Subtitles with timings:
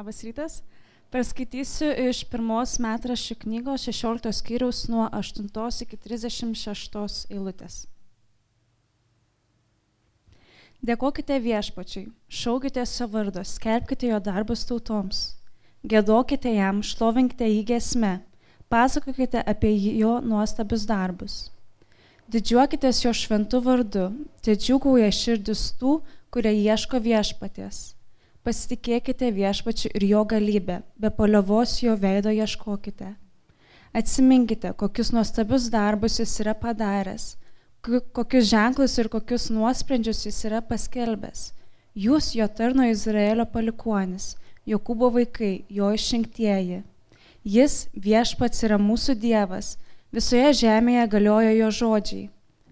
[0.00, 0.54] Labas rytas.
[1.12, 7.76] Perskaitysiu iš pirmos metraščių knygos 16 skyriaus nuo 8 iki 36 eilutės.
[10.80, 15.20] Dėkokite viešpačiui, šaukite savo vardo, skelbkite jo darbus tautoms.
[15.84, 18.16] Gėdokite jam, šlovinkite jį gesme,
[18.72, 21.40] pasakokite apie jo nuostabius darbus.
[22.32, 25.98] Didžiuokitės jo šventų vardu, te džiugauja širdis tų,
[26.32, 27.99] kurie ieško viešpaties.
[28.40, 33.10] Pasitikėkite viešpačiu ir jo galybę, be paliovos jo veido ieškokite.
[33.92, 37.34] Atsiminkite, kokius nuostabius darbus jis yra padaręs,
[38.16, 41.50] kokius ženklus ir kokius nuosprendžius jis yra paskelbęs.
[41.92, 44.36] Jūs jo tarno Izraelio palikuonis,
[44.70, 46.78] Jokūbo vaikai, jo išrinktieji.
[47.44, 49.74] Jis viešpats yra mūsų Dievas,
[50.16, 52.30] visoje žemėje galioja jo žodžiai.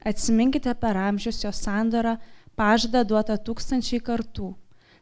[0.08, 2.16] Atsiminkite per amžius jo sandorą,
[2.56, 4.54] pažadą duotą tūkstančiai kartų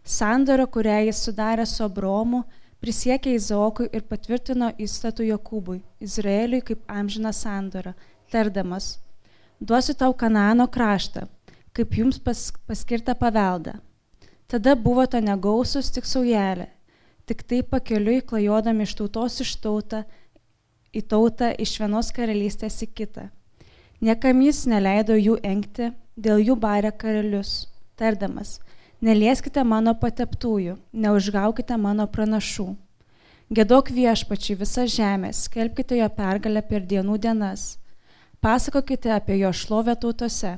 [0.07, 2.45] Sandora, kurią jis sudarė su Abromu,
[2.79, 7.97] prisiekė Izaokui ir patvirtino įstatų Jokūbui, Izraeliui kaip amžiną sandorą,
[8.31, 9.01] tardamas,
[9.59, 11.25] duosiu tau Kanano kraštą,
[11.75, 13.81] kaip jums pas, paskirta paveldą.
[14.47, 16.69] Tada buvo to negausus tik saujelė,
[17.27, 20.05] tik tai pakeliui klajodami iš tautos iš tautą,
[20.95, 23.27] į tautą iš vienos karalystės į kitą.
[24.07, 27.67] Niekam jis neleido jų engti, dėl jų barė karalius,
[27.99, 28.61] tardamas,
[29.05, 32.71] Nelieskite mano pateptųjų, neužgaukite mano pranašų.
[33.53, 37.77] Gėdok viešpačiai visą žemę, skelbkite jo pergalę per dienų dienas.
[38.41, 40.55] Pasakokite apie jo šlovę tautose,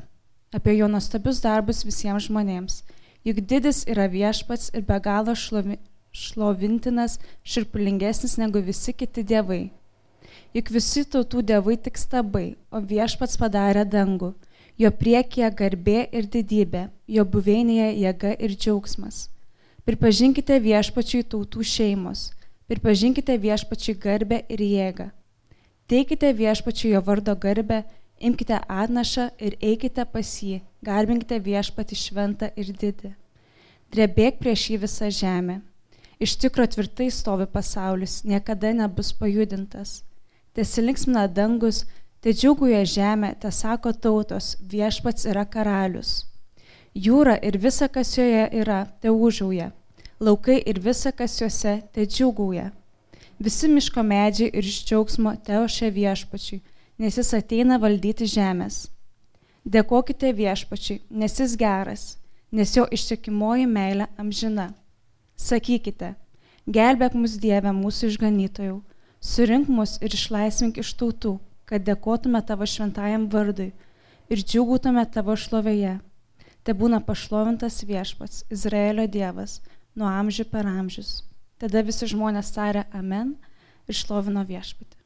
[0.55, 2.84] apie jo nuostabius darbus visiems žmonėms.
[3.27, 5.80] Juk didis yra viešpats ir be galo šlovi,
[6.14, 9.64] šlovintinas, širpulingesnis negu visi kiti dievai.
[10.55, 14.36] Juk visi tautų dievai tik stabai, o viešpats padarė dangų
[14.79, 19.29] jo priekyje garbė ir didybė, jo buveinėje jėga ir džiaugsmas.
[19.89, 22.29] Pripažinkite viešpačiui tautų šeimos,
[22.69, 25.08] pripažinkite viešpačiui garbę ir jėgą.
[25.89, 27.83] Teikite viešpačiui jo vardo garbę,
[28.20, 33.14] imkite atnašą ir eikite pas jį, garbinkite viešpati šventą ir didį.
[33.95, 35.63] Drebėk prieš jį visą žemę.
[36.20, 40.02] Iš tikro tvirtai stovi pasaulis, niekada nebus pajudintas.
[40.52, 41.85] Tesilinksmina dangus,
[42.18, 46.24] Te džiuguoja žemė, te sako tautos, viešpats yra karalius.
[46.98, 49.68] Jūra ir visa, kas joje yra, te užauja.
[50.18, 52.73] Laukai ir visa, kas juose, te džiuguoja.
[53.39, 56.58] Visi miško medžiai ir iš džiaugsmo te ošia viešpačiui,
[56.98, 58.89] nes jis ateina valdyti žemės.
[59.62, 62.07] Dėkokite viešpačiui, nes jis geras,
[62.51, 64.73] nes jo ištikimoji meilė amžina.
[65.39, 66.17] Sakykite,
[66.67, 68.80] gelbėk mus Dieve mūsų išganytojų,
[69.23, 73.73] surink mus ir išlaisvink iš tautų kad dėkotume tavo šventajam vardui
[74.33, 75.98] ir džiugautume tavo šlovėje.
[76.64, 79.61] Te būna pašlovintas viešpats, Izraelio Dievas,
[79.96, 81.23] nuo amžių per amžius.
[81.61, 83.34] Tada visi žmonės tarė Amen
[83.89, 84.96] ir šlovino viešpatį.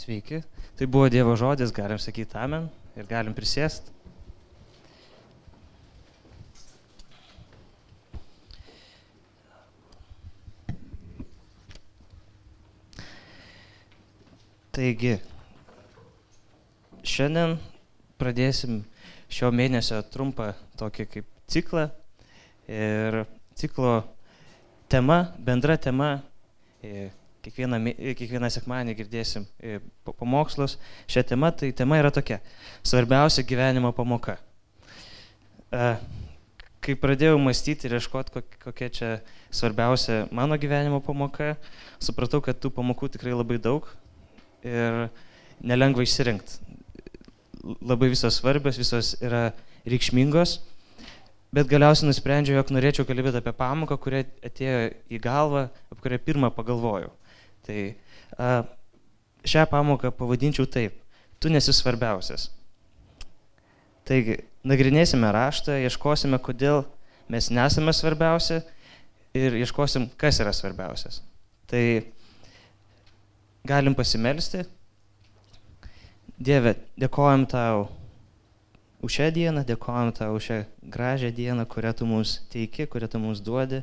[0.00, 0.40] Sveiki,
[0.80, 3.99] tai buvo Dievo žodis, galim sakyti Amen ir galim prisėsti.
[14.80, 15.18] Taigi,
[17.04, 17.58] šiandien
[18.16, 18.78] pradėsim
[19.28, 21.82] šio mėnesio trumpą tokį kaip ciklą.
[22.64, 23.18] Ir
[23.60, 23.98] ciklo
[24.88, 26.08] tema, bendra tema,
[26.80, 27.10] e,
[27.44, 27.82] kiekvieną,
[28.22, 30.78] kiekvieną sekmanį girdėsim e, pamokslus.
[31.12, 32.40] Šią temą, tai tema yra tokia-
[32.94, 34.38] svarbiausia gyvenimo pamoka.
[35.68, 35.94] E,
[36.80, 39.16] kai pradėjau mąstyti ir ieškoti, kokia čia
[39.52, 41.58] svarbiausia mano gyvenimo pamoka,
[42.00, 43.99] supratau, kad tų pamokų tikrai labai daug
[44.66, 45.06] ir
[45.60, 46.58] nelengva išsirinkti.
[47.84, 49.50] Labai visos svarbios, visos yra
[49.88, 50.58] reikšmingos,
[51.52, 56.52] bet galiausiai nusprendžiau, jog norėčiau kalbėti apie pamoką, kuri atėjo į galvą, apie kurią pirmą
[56.56, 57.10] pagalvojau.
[57.66, 57.78] Tai
[58.38, 58.52] a,
[59.44, 60.96] šią pamoką pavadinčiau taip,
[61.40, 62.48] tu nesi svarbiausias.
[64.08, 66.84] Taigi, nagrinėsime raštą, ieškosime, kodėl
[67.30, 68.60] mes nesame svarbiausi
[69.36, 71.20] ir ieškosim, kas yra svarbiausias.
[71.70, 71.84] Tai
[73.66, 74.64] galim pasimelsti.
[76.40, 77.88] Dieve, dėkojom tau
[79.04, 80.58] už šią dieną, dėkojom tau už šią
[80.92, 83.82] gražią dieną, kurią tu mums teiki, kurią tu mums duodi.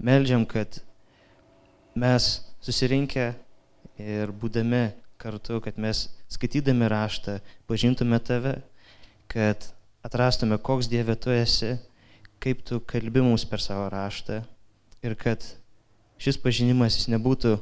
[0.00, 0.80] Meldžiam, kad
[1.94, 3.34] mes susirinkę
[4.00, 4.88] ir būdami
[5.20, 8.62] kartu, kad mes skaitydami raštą pažintume tave,
[9.28, 9.68] kad
[10.02, 11.76] atrastume, koks Dieve tu esi,
[12.40, 14.40] kaip tu kalbi mums per savo raštą
[15.04, 15.44] ir kad
[16.20, 17.58] šis pažinimas jis nebūtų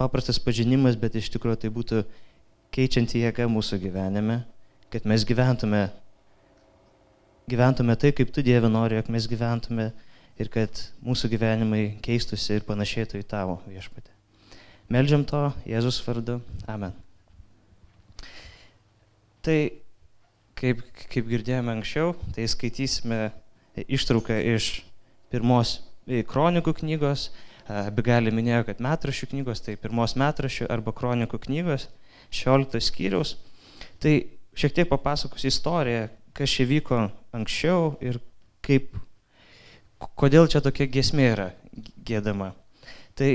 [0.00, 2.04] paprastas pažinimas, bet iš tikrųjų tai būtų
[2.72, 4.42] keičianti jėga mūsų gyvenime,
[4.90, 5.88] kad mes gyventume
[7.50, 9.90] gyventume tai, kaip tu Dieve nori, jog mes gyventume
[10.40, 14.12] ir kad mūsų gyvenimai keistųsi ir panašėtų į tavo viešpatį.
[14.90, 16.40] Meldžiam to Jėzus vardu.
[16.70, 16.94] Amen.
[19.44, 19.58] Tai,
[20.58, 20.82] kaip,
[21.12, 23.30] kaip girdėjome anksčiau, tai skaitysime
[23.86, 24.72] ištrauką iš
[25.32, 25.78] pirmos
[26.30, 27.30] kronikų knygos.
[27.70, 31.88] Abigalė minėjo, kad metrašių knygos, tai pirmos metrašių arba kronikų knygos,
[32.34, 33.36] 16 skyriaus.
[34.02, 34.14] Tai
[34.58, 37.02] šiek tiek papasakos istoriją, kas čia vyko
[37.36, 38.18] anksčiau ir
[38.64, 38.94] kaip,
[40.18, 41.48] kodėl čia tokia gesmė yra
[42.06, 42.52] gėdama.
[43.18, 43.30] Tai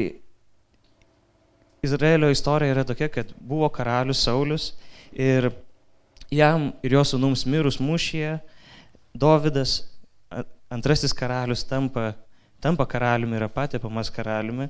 [1.85, 4.71] Izraelio istorija yra tokia, kad buvo karalius Saulis
[5.13, 5.51] ir
[6.33, 8.39] jam ir jo sunums mirus mūšyje,
[9.15, 9.85] Dovydas,
[10.73, 12.15] antrasis karalius, tampa,
[12.63, 14.69] tampa karaliumi, yra patėpamas karaliumi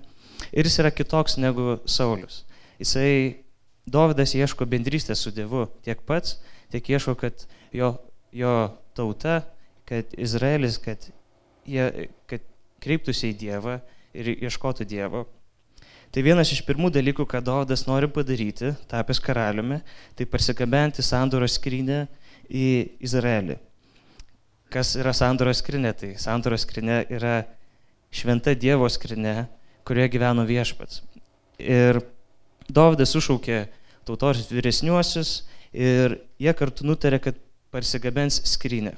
[0.52, 2.44] ir jis yra kitoks negu Saulis.
[2.80, 3.42] Jisai,
[3.86, 6.40] Dovydas ieško bendrystės su Dievu tiek pats,
[6.74, 7.92] tiek ieško, kad jo,
[8.34, 8.54] jo
[8.98, 9.44] tauta,
[9.86, 11.06] kad Izraelis, kad,
[11.70, 12.42] jie, kad
[12.82, 13.78] kreiptųsi į Dievą
[14.18, 15.28] ir ieškotų Dievo.
[16.10, 19.82] Tai vienas iš pirmų dalykų, ką Dovydas nori padaryti, tapęs karaliumi,
[20.18, 22.06] tai parsigabenti sandoros skrynę
[22.50, 22.68] į
[23.06, 23.60] Izraelį.
[24.74, 25.94] Kas yra sandoros skrinė?
[25.94, 27.36] Tai sandoros skrinė yra
[28.16, 29.46] šventa Dievo skrinė,
[29.86, 31.02] kurioje gyveno viešpats.
[31.62, 32.02] Ir
[32.66, 33.66] Dovydas sušaukė
[34.08, 35.44] tautos vyresniuosius
[35.76, 37.38] ir jie kartu nutarė, kad
[37.74, 38.96] parsigabens skrynę.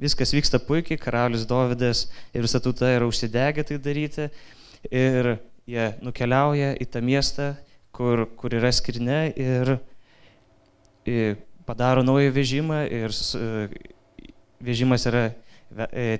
[0.00, 4.30] Viskas vyksta puikiai, karalius Dovydas ir visa tauta yra užsidegę tai daryti.
[4.86, 5.34] Ir
[5.68, 7.50] jie nukeliauja į tą miestą,
[7.92, 9.74] kur, kur yra skrinė ir,
[11.04, 11.36] ir
[11.68, 13.12] padaro naują vežimą ir
[14.60, 15.30] vežimas yra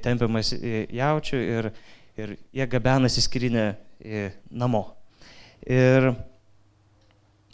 [0.05, 1.71] tempiamas jaučių ir,
[2.19, 3.67] ir jie gabenasi skrinę
[4.51, 4.85] namo.
[5.67, 6.13] Ir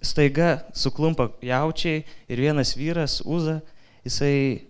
[0.03, 3.61] staiga suklumpa jaučiai ir vienas vyras, Uza,
[4.05, 4.67] jisai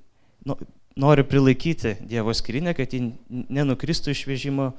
[0.96, 4.70] nori prilaikyti Dievo skrinę, kad ji nenukristų iš vežimo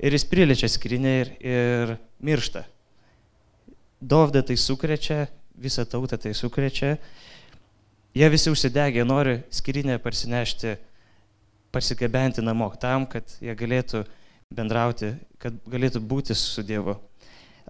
[0.00, 2.64] ir jis priliečia skrinę ir, ir miršta.
[4.00, 5.26] Dovda tai sukrečia,
[5.60, 6.96] visą tautą tai sukrečia.
[8.16, 10.78] Jie visi užsidegė, nori skrinę parsinešti,
[11.72, 14.04] pasigabenti namo tam, kad jie galėtų
[14.54, 16.96] bendrauti, kad galėtų būti su Dievu.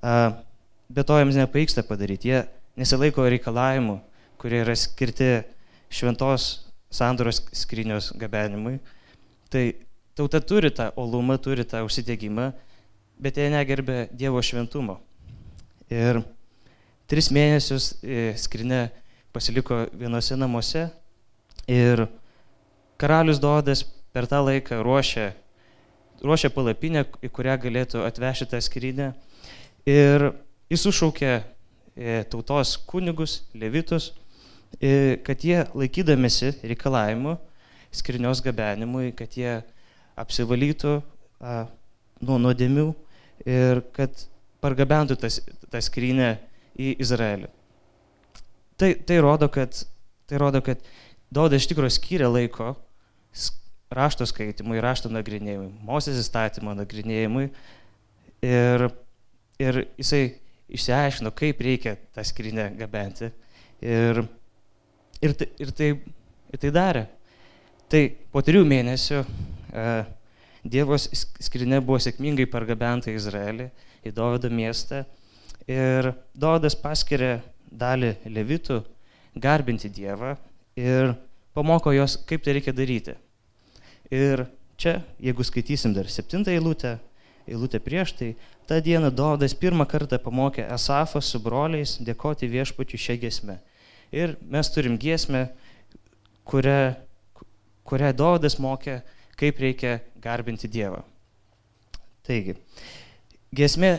[0.00, 2.32] Bet to jiems nepavyksta padaryti.
[2.32, 2.40] Jie
[2.80, 3.98] nesilaiko reikalavimų,
[4.40, 5.42] kurie yra skirti
[5.92, 6.48] šventos
[6.90, 8.78] sandoros skrynios gabenimui.
[9.52, 9.64] Tai
[10.20, 12.50] Tauta turi tą olumą, turi tą užsidėgymą,
[13.16, 14.98] bet jie negerbė Dievo šventumo.
[15.88, 16.18] Ir
[17.08, 18.90] tris mėnesius e, skrinė
[19.32, 20.82] pasiliko vienose namuose
[21.70, 22.04] ir
[23.00, 23.82] karalius Dodas
[24.12, 25.30] per tą laiką ruošė,
[26.20, 29.12] ruošė palapinę, į kurią galėtų atvežti tą skrinę.
[29.88, 30.30] Ir
[30.68, 31.42] jis sušaukė e,
[32.30, 34.10] tautos kunigus, levitus,
[34.76, 37.38] e, kad jie laikydamėsi reikalavimu
[37.96, 39.60] skrinios gabenimui, kad jie
[40.20, 40.98] apsivalytų
[41.40, 41.64] a,
[42.20, 42.90] nuo nuodėmių
[43.48, 44.26] ir kad
[44.60, 45.40] pargabentų tas,
[45.72, 46.34] tą skrynę
[46.76, 47.48] į Izraelį.
[48.80, 49.74] Tai, tai, rodo, kad,
[50.28, 50.84] tai rodo, kad
[51.30, 52.72] Dauda iš tikrųjų skyrė laiko
[53.90, 57.48] rašto skaitimui, rašto nagrinėjimui, Mosės įstatymo nagrinėjimui
[58.46, 58.86] ir,
[59.58, 60.24] ir jisai
[60.70, 63.32] išsiaiškino, kaip reikia tą skrinę gabenti.
[63.82, 64.22] Ir,
[65.24, 65.94] ir, ir, tai,
[66.52, 67.08] ir tai darė.
[67.90, 69.24] Tai po trijų mėnesių
[69.70, 69.86] E,
[70.60, 73.70] Dievo skrinė buvo sėkmingai pargabenta į Izraelį,
[74.04, 75.06] į Dovido miestą.
[75.70, 78.80] Ir Dovidas paskiria dalį levitų
[79.40, 80.34] garbinti Dievą
[80.76, 81.14] ir
[81.56, 83.16] pamoko jos, kaip tai reikia daryti.
[84.10, 84.44] Ir
[84.80, 86.96] čia, jeigu skaitysim dar septintą eilutę,
[87.46, 88.30] eilutę prieš tai,
[88.66, 93.60] tą dieną Dovidas pirmą kartą pamokė Esafą su broliais dėkoti viešpačiu šią giesmę.
[94.10, 95.46] Ir mes turim giesmę,
[96.50, 96.94] kurią,
[97.86, 99.00] kurią Dovidas mokė
[99.40, 101.00] kaip reikia garbinti Dievą.
[102.26, 102.56] Taigi,
[103.54, 103.94] giesmė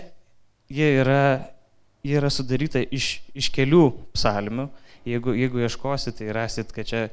[0.72, 1.48] jie yra,
[2.06, 4.70] jie yra sudaryta iš, iš kelių psalmių.
[5.08, 7.08] Jeigu, jeigu ieškosit, tai rasit, kad čia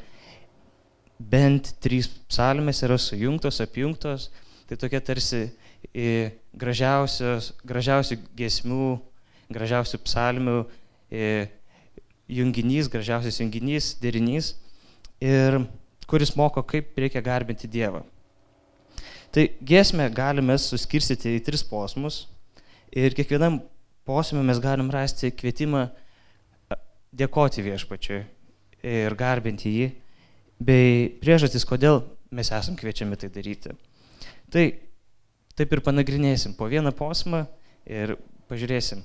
[1.19, 4.29] bent trys psalmės yra sujungtos, apjungtos.
[4.69, 5.49] Tai tokia tarsi
[6.59, 8.89] gražiausios, gražiausių giesmių,
[9.53, 10.59] gražiausių psalmių
[12.29, 14.53] junginys, gražiausias junginys, derinys,
[15.21, 15.63] ir
[16.09, 18.03] kuris moko, kaip reikia garbinti Dievą.
[19.33, 22.23] Tai giesmę galime suskirstyti į tris posmus
[22.93, 23.59] ir kiekvienam
[24.09, 25.85] posmui mes galim rasti kvietimą
[27.13, 28.23] dėkoti viešpačiui
[28.89, 29.89] ir garbinti jį,
[30.59, 32.03] bei priežastis, kodėl
[32.35, 33.75] mes esam kviečiami tai daryti.
[34.53, 34.65] Tai
[35.59, 37.45] taip ir panagrinėsim po vieną posmą
[37.89, 38.17] ir
[38.51, 39.03] pažiūrėsim,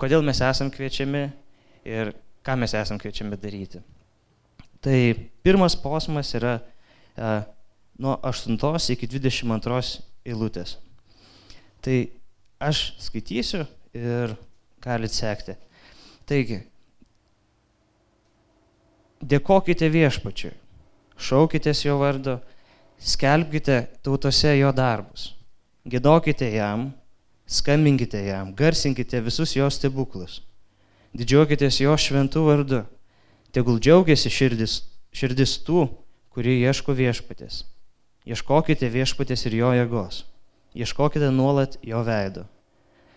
[0.00, 1.26] kodėl mes esam kviečiami
[1.86, 2.14] ir
[2.46, 3.82] ką mes esam kviečiami daryti.
[4.82, 4.98] Tai
[5.42, 6.58] pirmas posmas yra
[7.16, 7.30] e,
[7.98, 9.80] nuo 8 iki 22
[10.26, 10.76] eilutės.
[11.82, 11.96] Tai
[12.62, 13.64] aš skaitysiu
[13.96, 14.36] ir
[14.82, 15.56] galit sekti.
[16.26, 16.60] Taigi,
[19.20, 20.52] dėkokite viešpačiui,
[21.16, 22.40] šaukitės jo vardo,
[22.98, 25.32] skelbkite tautose jo darbus,
[25.88, 26.90] gėdokite jam,
[27.46, 30.40] skambinkite jam, garsinkite visus jo stebuklus,
[31.16, 32.82] didžiuokitės jo šventų vardu,
[33.52, 34.82] tegul džiaugiasi širdis,
[35.16, 35.86] širdis tų,
[36.34, 37.64] kurie ieško viešpatės.
[38.26, 40.24] Ieškokite viešpatės ir jo jėgos,
[40.74, 42.42] ieškokite nuolat jo veido.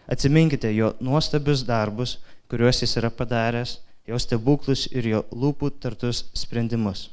[0.10, 7.09] Atsiminkite jo nuostabius darbus, kuriuos jis yra padaręs, jo stebuklus ir jo lūpų tartus sprendimus.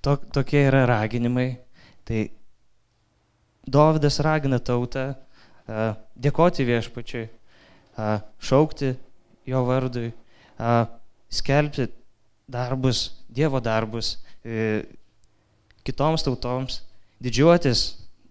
[0.00, 1.58] Tok, tokie yra raginimai.
[2.08, 2.22] Tai
[3.70, 5.12] Dovydas ragina tautą
[6.18, 7.26] dėkoti viešpačiui,
[8.40, 8.94] šaukti
[9.46, 10.08] jo vardui,
[11.30, 11.90] skelbti
[12.50, 14.82] darbus, Dievo darbus e,
[15.86, 16.80] kitoms tautoms,
[17.22, 17.84] didžiuotis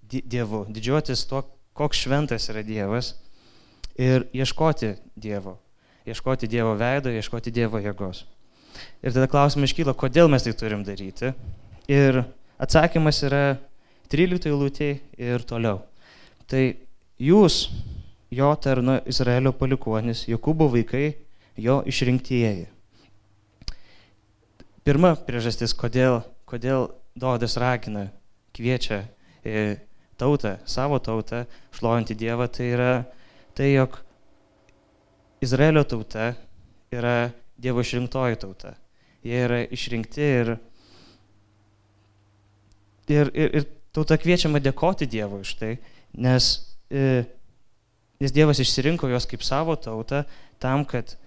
[0.03, 1.45] Dievu, didžiuotis tuo,
[1.77, 3.13] koks šventas yra Dievas
[3.99, 5.57] ir ieškoti Dievo,
[6.07, 8.23] ieškoti Dievo veido, ieškoti Dievo jėgos.
[9.03, 11.33] Ir tada klausimas iškyla, kodėl mes tai turim daryti.
[11.91, 12.21] Ir
[12.61, 13.43] atsakymas yra
[14.11, 14.89] 13 eilutė
[15.19, 15.81] ir toliau.
[16.49, 16.63] Tai
[17.19, 17.67] jūs,
[18.31, 21.11] jo tarno Izraelio palikuonis, Jokūbo vaikai,
[21.59, 22.69] jo išrinktieji.
[24.87, 26.87] Pirma priežastis, kodėl, kodėl
[27.19, 28.07] Dodas ragina,
[28.55, 29.03] kviečia
[29.43, 29.75] e,
[30.17, 31.43] tautą, savo tautą,
[31.75, 32.91] šlovinti Dievą, tai yra
[33.59, 33.97] tai, jog
[35.43, 36.31] Izraelio tauta
[36.95, 38.71] yra Dievo išrinktoji tauta.
[39.23, 40.51] Jie yra išrinkti ir,
[43.11, 45.73] ir, ir, ir tauta kviečiama dėkoti Dievui už tai,
[46.15, 46.47] nes,
[46.87, 47.25] e,
[48.23, 50.23] nes Dievas išsirinko juos kaip savo tautą
[50.63, 51.17] tam, kad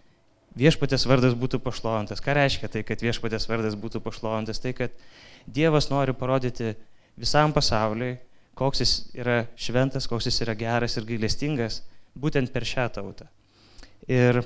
[0.57, 2.25] viešpatės vardas būtų pašlovintas.
[2.25, 4.61] Ką reiškia tai, kad viešpatės vardas būtų pašlovintas?
[4.65, 4.97] Tai, kad
[5.45, 6.73] Dievas nori parodyti
[7.21, 8.17] visam pasauliui,
[8.57, 11.83] koks jis yra šventas, koks jis yra geras ir gailestingas,
[12.19, 13.29] būtent per šią tautą.
[14.11, 14.43] Ir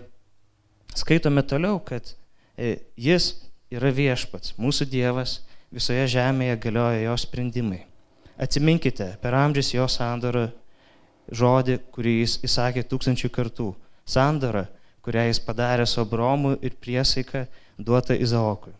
[0.94, 2.12] skaitome toliau, kad
[2.56, 3.32] e, jis
[3.72, 5.40] yra viešpats, mūsų Dievas,
[5.74, 7.82] visoje žemėje galioja jo sprendimai.
[8.36, 10.50] Atsiminkite per amžius jo sandorą
[11.32, 13.70] žodį, kurį jis įsakė tūkstančių kartų.
[14.06, 14.66] Sandorą,
[15.02, 17.46] kurią jis padarė su Abromu ir priesaika
[17.78, 18.74] duota Izaokui.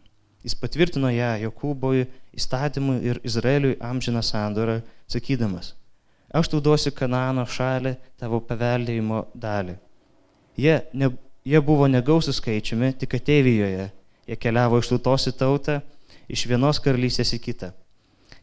[0.47, 2.05] Jis patvirtino ją Jokūboj
[2.37, 4.79] įstatymui ir Izraeliui amžiną sandorą,
[5.11, 5.73] sakydamas,
[6.33, 9.77] aš tau duosiu Kanano šalį tavo paveldėjimo dalį.
[10.57, 11.11] Jie, ne,
[11.45, 13.91] jie buvo negausų skaičiumi, tik ateivijoje.
[14.27, 15.81] Jie keliavo iš tautos į tautą,
[16.29, 17.73] iš vienos karalystės į kitą.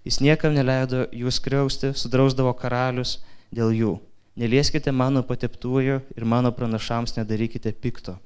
[0.04, 3.18] Jis niekam neleido jų skriausti, sudrausdavo karalius
[3.56, 3.94] dėl jų.
[4.40, 8.18] Nelieskite mano pateptųjų ir mano pranašams nedarykite pikto.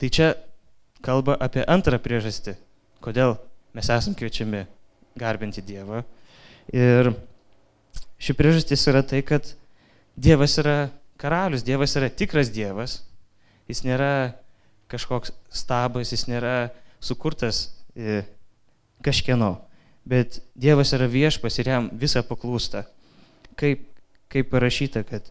[0.00, 0.32] Tai čia
[1.04, 2.56] kalba apie antrą priežastį,
[3.04, 3.36] kodėl
[3.76, 4.64] mes esam kviečiami
[5.16, 6.02] garbinti Dievą.
[6.72, 7.12] Ir
[8.18, 9.54] ši priežastis yra tai, kad
[10.16, 10.88] Dievas yra
[11.20, 13.02] karalius, Dievas yra tikras Dievas,
[13.68, 14.32] jis nėra
[14.88, 16.70] kažkoks stabas, jis nėra
[17.02, 18.22] sukurtas e,
[19.04, 19.56] kažkieno
[20.06, 22.84] bet Dievas yra viešpas ir jam visą paklūsta.
[23.58, 23.88] Kaip,
[24.30, 25.26] kaip parašyta, kad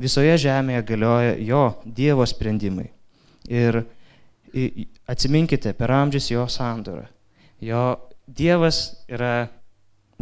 [0.00, 2.88] visoje žemėje galioja jo Dievo sprendimai.
[3.52, 3.82] Ir
[5.08, 7.04] atsiminkite per amžius jo sandorą.
[7.60, 7.84] Jo
[8.26, 9.50] Dievas yra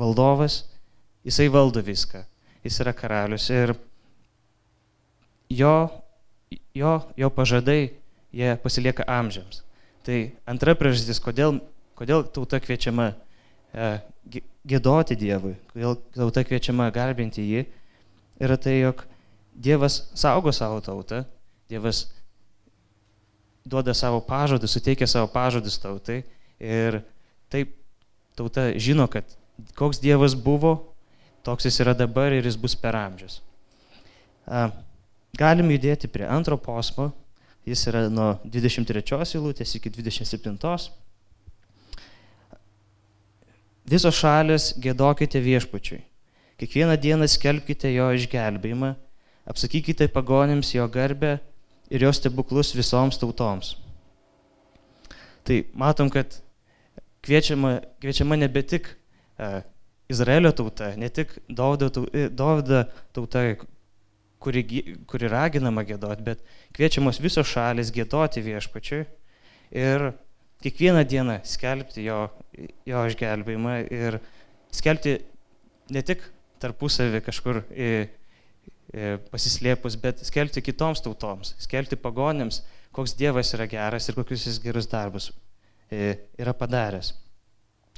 [0.00, 0.64] valdovas,
[1.26, 2.22] jisai valdo viską,
[2.64, 3.74] jis yra karalius ir
[5.50, 5.74] jo,
[6.74, 7.92] jo, jo pažadai,
[8.32, 9.64] jie pasilieka amžiams.
[10.06, 11.58] Tai antra priežastis, kodėl,
[11.98, 13.10] kodėl tauta kviečiama
[13.70, 13.90] E,
[14.66, 17.64] gėdoti Dievui, kodėl tauta kviečiama garbinti jį,
[18.42, 19.04] yra tai, jog
[19.54, 21.22] Dievas saugo savo tautą,
[21.70, 22.08] Dievas
[23.64, 26.22] duoda savo pažadus, suteikia savo pažadus tautai
[26.58, 27.00] ir
[27.52, 27.72] taip
[28.38, 29.28] tauta žino, kad
[29.78, 30.74] koks Dievas buvo,
[31.46, 33.40] toks jis yra dabar ir jis bus per amžius.
[35.38, 37.10] Galim judėti prie antro posmo,
[37.68, 40.56] jis yra nuo 23 eilutės iki 27.
[43.90, 46.02] Visos šalis gėdokite viešpačiui.
[46.60, 48.92] Kiekvieną dieną skelbkite jo išgelbėjimą,
[49.48, 51.38] apsakykite pagonėms jo garbę
[51.90, 53.74] ir jos stebuklus visoms tautoms.
[55.48, 56.36] Tai matom, kad
[57.24, 58.92] kviečiama, kviečiama nebe tik
[60.10, 63.44] Izraelio tauta, ne tik Dovido e, tauta,
[64.42, 64.64] kuri,
[65.08, 66.42] kuri raginama gėdoti, bet
[66.76, 69.04] kviečiamos visos šalis gėdoti viešpačiui
[69.76, 70.10] ir
[70.64, 72.24] kiekvieną dieną skelbti jo,
[72.88, 74.18] jo išgelbėjimą ir
[74.74, 75.18] skelbti
[75.94, 76.24] ne tik
[76.60, 77.92] tarpusavį kažkur e,
[79.30, 82.64] pasislėpus, bet skelbti kitoms tautoms, skelbti pagonėms,
[82.96, 85.30] koks Dievas yra geras ir kokius jis gerus darbus
[85.90, 87.14] e, yra padaręs.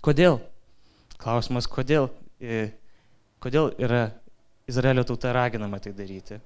[0.05, 0.41] Kodėl?
[1.23, 2.09] Klausimas, kodėl,
[3.43, 4.09] kodėl yra
[4.71, 6.39] Izraelio tauta raginama tai daryti.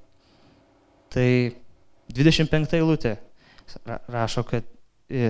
[1.13, 1.29] Tai
[2.13, 3.17] 25 eilutė
[4.13, 4.67] rašo, kad,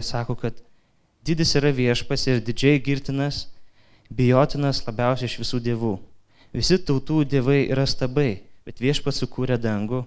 [0.02, 0.58] sako, kad
[1.26, 3.46] didis yra viešpas ir didžiai girtinas,
[4.10, 5.94] bijotinas labiausiai iš visų dievų.
[6.54, 10.04] Visi tautų dievai yra stabai, bet viešpats sukūrė dangų,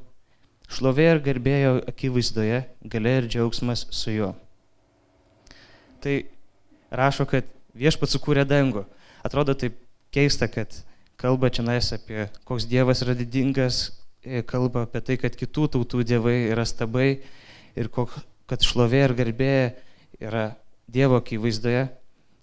[0.71, 4.31] šlovė ir garbėjo akivaizdoje, galia ir džiaugsmas su juo.
[5.99, 6.15] Tai
[6.95, 8.85] rašo, kad viešpats sukūrė dangų.
[9.25, 9.75] Atrodo taip
[10.15, 10.73] keista, kad
[11.19, 13.89] kalba čia nais apie koks dievas yra didingas,
[14.23, 17.09] e, kalba apie tai, kad kitų tautų dievai yra stabai
[17.79, 18.15] ir kok,
[18.49, 19.53] kad šlovė ir garbė
[20.19, 20.49] yra
[20.89, 21.83] Dievo akivaizdoje.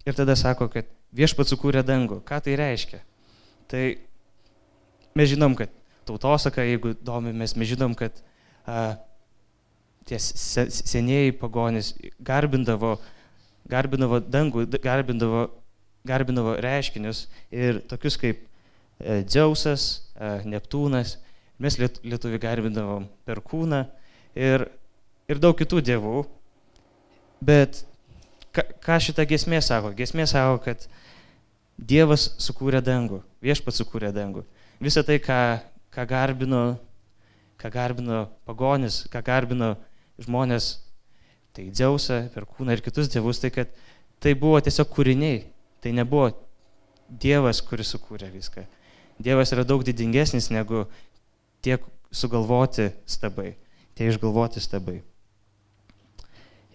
[0.07, 2.21] Ir tada sako, kad viešpats sukūrė dangų.
[2.27, 3.01] Ką tai reiškia?
[3.67, 3.83] Tai
[5.19, 5.73] mes žinom, kad
[6.07, 8.15] tautosaka, jeigu domimės, mes žinom, kad
[8.63, 8.95] a,
[10.07, 11.91] tie senieji pagonys
[12.23, 12.97] garbindavo,
[13.67, 15.49] garbindavo dangų, garbindavo,
[16.07, 19.87] garbindavo reiškinius ir tokius kaip e, Dzeusas,
[20.17, 21.17] e, Neptūnas,
[21.63, 23.85] mes lietuvi garbindavom Perkūną
[24.37, 24.67] ir,
[25.29, 26.25] ir daug kitų dievų,
[27.45, 27.83] bet
[28.57, 29.93] ką, šita gesmė sako?
[29.97, 30.87] Gesmė sako, kad
[31.77, 34.47] Dievas sukūrė dangų, viešpats sukūrė dangų.
[34.81, 35.59] Visą tai, ką,
[35.93, 36.63] ką garbino,
[37.61, 39.75] ką garbino pagonis, ką garbino
[40.25, 40.71] žmonės,
[41.57, 43.73] tai Dzeusą, Perkūną ir kitus dievus, tai kad
[44.21, 45.43] tai buvo tiesiog kūriniai,
[45.87, 46.33] tai nebuvo
[47.07, 48.65] Dievas, kuris sukūrė viską.
[49.23, 50.83] Dievas yra daug didingesnis negu
[51.63, 51.77] tie
[52.11, 53.53] sugalvoti stabai,
[53.95, 54.97] tie išgalvoti stabai.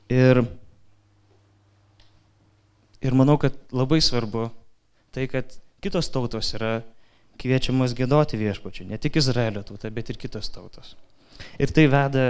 [0.07, 0.39] Ir,
[3.03, 4.47] ir manau, kad labai svarbu
[5.11, 5.51] tai, kad
[5.83, 6.77] kitos tautos yra
[7.41, 10.95] kviečiamas gėdoti viešpačiui, ne tik Izraelio tauta, bet ir kitos tautos.
[11.59, 12.29] Ir tai veda,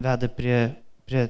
[0.00, 0.60] veda prie,
[1.04, 1.28] prie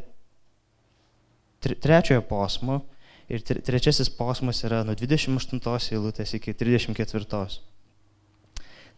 [1.59, 2.85] trečiojo posmo
[3.29, 7.47] ir trečiasis posmas yra nuo 28 eilutės iki 34.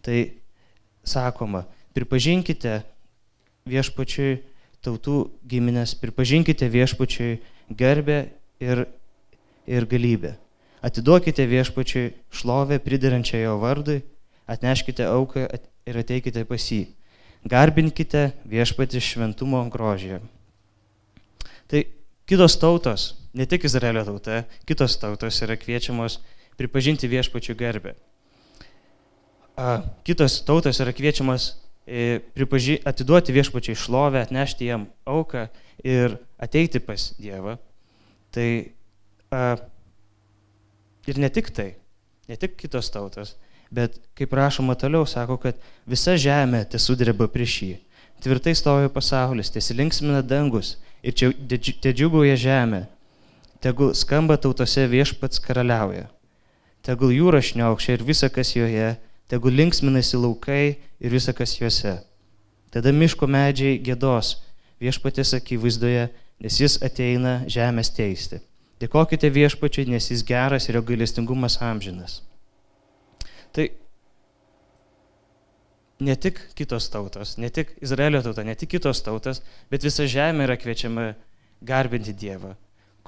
[0.04, 0.18] Tai
[1.08, 1.64] sakoma,
[1.96, 2.82] pripažinkite
[3.68, 4.38] viešpačiui
[4.84, 7.38] tautų giminės, pripažinkite viešpačiui
[7.74, 8.28] garbę
[8.62, 8.84] ir,
[9.66, 10.36] ir galybę.
[10.84, 14.02] Atiduokite viešpačiui šlovę pridarančią jo vardui,
[14.46, 15.48] atneškite auką
[15.88, 16.84] ir ateikite pas jį.
[17.48, 20.20] Garbinkite viešpatį šventumo grožėje.
[21.68, 21.82] Tai
[22.28, 26.18] kitos tautos, ne tik Izraelio tauta, kitos tautos yra kviečiamos
[26.58, 27.94] pripažinti viešpačių garbę.
[30.06, 31.52] Kitos tautos yra kviečiamos
[31.86, 35.48] e, pripaži, atiduoti viešpačiai šlovę, atnešti jam auką
[35.86, 37.56] ir ateiti pas Dievą.
[38.34, 38.48] Tai
[39.34, 39.56] a,
[41.08, 41.72] Ir ne tik tai,
[42.28, 43.32] ne tik kitos tautos,
[43.72, 45.56] bet kaip rašoma toliau, sako, kad
[45.88, 47.76] visa žemė tiesudreba prieš jį.
[48.20, 51.30] Tvirtai stovi pasaulis, tiesilinksmina dangus ir čia
[51.80, 52.82] te džiugauja žemė.
[53.64, 56.06] Tegul skamba tautose viešpats karaliauja.
[56.86, 58.92] Tegul jūra šniaukščia ir visa, kas joje,
[59.28, 61.96] tegul linksminasi laukai ir visa, kas juose.
[62.70, 64.36] Tada miško medžiai gėdos
[64.82, 66.06] viešpatės akivaizdoje,
[66.38, 68.38] nes jis ateina žemės teisti.
[68.78, 72.20] Dėkokite viešpačiai, nes jis geras ir jo gailestingumas amžinas.
[73.50, 73.66] Tai
[75.98, 79.42] ne tik kitos tautos, ne tik Izraelio tauta, ne tik kitos tautos,
[79.72, 81.10] bet visa žemė yra kviečiama
[81.66, 82.54] garbinti Dievą.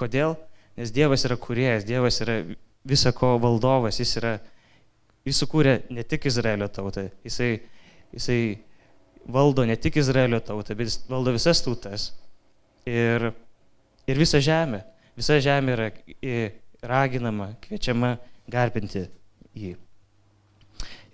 [0.00, 0.36] Kodėl?
[0.78, 2.40] Nes Dievas yra kuriejas, Dievas yra
[2.88, 4.36] visako valdovas, jis, yra,
[5.28, 7.52] jis sukūrė ne tik Izraelio tautą, jisai,
[8.14, 8.40] jisai
[9.28, 12.10] valdo ne tik Izraelio tautą, bet jis valdo visas tautas
[12.88, 13.30] ir,
[14.08, 14.84] ir visą žemę.
[15.18, 15.88] Visa žemė yra
[16.86, 18.14] raginama, kviečiama
[18.50, 19.04] garbinti
[19.58, 19.74] jį.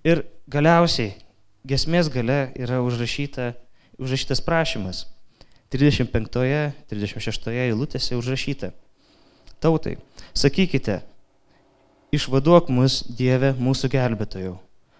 [0.06, 0.22] Ir
[0.52, 1.16] galiausiai
[1.66, 3.54] gesmės gale yra užrašyta,
[3.98, 5.06] užrašytas prašymas.
[5.76, 8.72] 35-36 eilutėse užrašyta.
[9.62, 9.96] Tautai,
[10.36, 11.00] sakykite,
[12.16, 14.56] išvaduok mus Dieve mūsų gelbėtojų,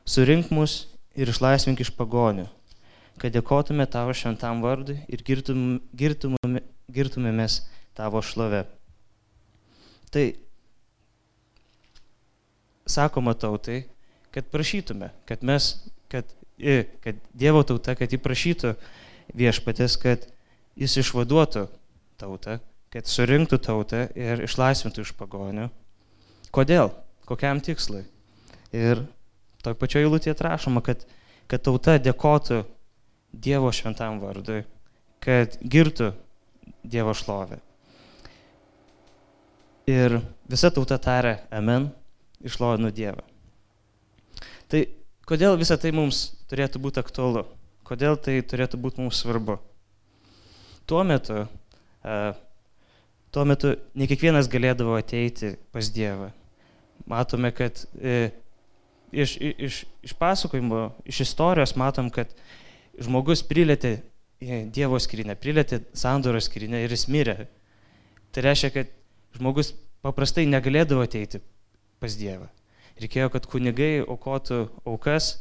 [0.09, 0.87] surink mus
[1.17, 2.47] ir išlaisvink iš pagonių,
[3.21, 7.61] kad dėkotume tavo šventam vardui ir girtum, girtumėme, girtumėmės
[7.97, 8.65] tavo šlove.
[10.13, 10.25] Tai
[12.87, 13.85] sakoma tautai,
[14.35, 15.75] kad prašytume, kad mes,
[16.13, 16.29] kad,
[17.05, 18.75] kad Dievo tauta, kad jį prašytų
[19.37, 20.29] viešpatės, kad
[20.77, 21.67] jis išvaduotų
[22.21, 22.59] tautą,
[22.93, 25.69] kad surinktų tautą ir išlaisvintų iš pagonių.
[26.55, 26.93] Kodėl?
[27.27, 28.05] Kokiam tikslui?
[28.77, 29.03] Ir
[29.65, 31.03] toj pačioj eilutėje atrašoma, kad,
[31.51, 32.65] kad tauta dėkotų
[33.37, 34.63] Dievo šventam vardui,
[35.21, 36.13] kad girtų
[36.87, 37.59] Dievo šlovę.
[39.91, 41.91] Ir visa tauta tarė Amen,
[42.43, 43.23] išlovinu Dievą.
[44.71, 44.83] Tai
[45.29, 47.45] kodėl visą tai mums turėtų būti aktualu?
[47.87, 49.61] Kodėl tai turėtų būti mums svarbu?
[50.87, 51.47] Tuo metu,
[53.35, 56.29] tuo metu ne kiekvienas galėdavo ateiti pas Dievą.
[57.11, 58.31] Matome, kad e,
[59.11, 62.31] iš, iš, iš pasakojimo, iš istorijos matom, kad
[63.03, 63.99] žmogus prilėtė
[64.71, 67.37] Dievo skrinę, prilėtė sandoros skrinę ir jis mirė.
[68.31, 68.91] Tai reiškia, kad
[69.39, 69.73] žmogus
[70.05, 71.43] paprastai negalėdavo ateiti
[71.99, 72.47] pas Dievą.
[73.01, 75.35] Reikėjo, kad kunigai aukotų aukas,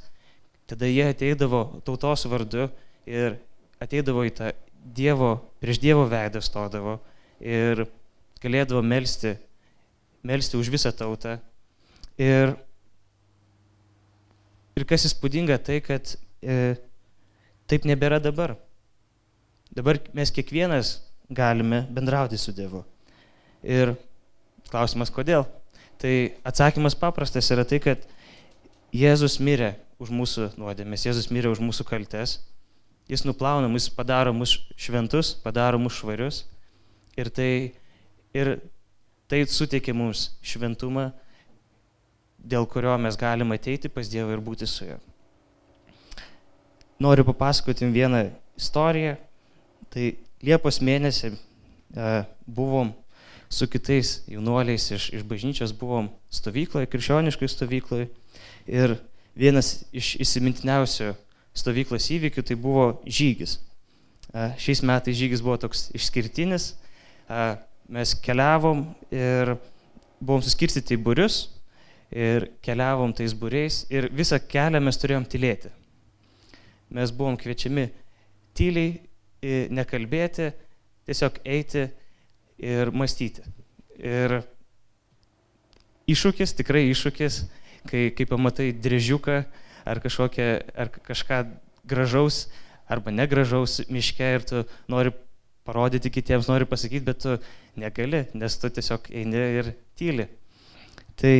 [0.66, 2.70] tada jie ateidavo tautos vardu
[3.06, 3.38] ir
[3.84, 7.00] ateidavo į tą Dievo, prieš Dievo veidą stodavo
[7.42, 7.88] ir
[8.44, 9.34] galėdavo melstį,
[10.26, 11.40] melstį už visą tautą.
[12.22, 12.54] Ir,
[14.78, 16.14] ir kas įspūdinga, tai kad
[16.46, 16.76] e,
[17.66, 18.56] taip nebėra dabar.
[19.76, 21.00] Dabar mes kiekvienas
[21.34, 22.86] galime bendrauti su Dievu.
[23.66, 23.96] Ir
[24.70, 25.48] klausimas, kodėl?
[25.98, 26.14] Tai
[26.46, 28.06] atsakymas paprastas yra tai, kad
[28.96, 32.38] Jėzus mirė už mūsų nuodėmės, Jėzus mirė už mūsų kaltes,
[33.10, 36.44] Jis nuplauna mus, padaro mus šventus, padaro mus švarius
[37.18, 37.74] ir tai,
[38.34, 38.56] ir
[39.30, 41.12] tai suteikia mums šventumą,
[42.40, 44.98] dėl kurio mes galime ateiti pas Dievą ir būti su juo.
[47.02, 49.16] Noriu papasakoti vieną istoriją,
[49.96, 50.12] Tai
[50.44, 51.36] Liepos mėnesį e,
[52.44, 52.90] buvom
[53.48, 58.10] su kitais jaunuoliais iš, iš bažnyčios, buvom stovykloje, krikščioniškai stovykloje.
[58.68, 58.98] Ir
[59.40, 61.14] vienas iš įsimintiniausių
[61.56, 63.58] stovyklos įvykių tai buvo žygis.
[64.34, 66.74] E, šiais metais žygis buvo toks išskirtinis.
[67.30, 67.44] E,
[67.96, 69.56] mes keliavom ir
[70.20, 71.40] buvom suskirstyti į būrius
[72.16, 75.72] ir keliavom tais būriais ir visą kelią mes turėjom tylėti.
[76.96, 77.90] Mes buvom kviečiami
[78.56, 80.52] tyliai nekalbėti,
[81.06, 81.86] tiesiog eiti
[82.58, 83.44] ir mąstyti.
[84.00, 84.40] Ir
[86.10, 87.40] iššūkis, tikrai iššūkis,
[87.90, 89.44] kai, kai pamatai drėžiuką
[89.86, 91.44] ar, kažkokią, ar kažką
[91.86, 92.48] gražaus
[92.90, 95.14] arba negražaus miške ir tu nori
[95.66, 97.38] parodyti kitiems, nori pasakyti, bet tu
[97.80, 100.28] negali, nes tu tiesiog eini ir tyli.
[101.18, 101.36] Tai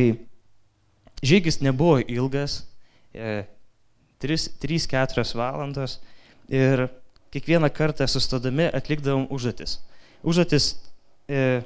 [1.22, 2.64] žygis nebuvo ilgas,
[3.14, 6.00] 3-4 e, valandos
[6.50, 6.88] ir
[7.32, 9.78] kiekvieną kartą sustodami atlikdavom užduotis.
[10.26, 10.74] Užduotis
[11.28, 11.62] e,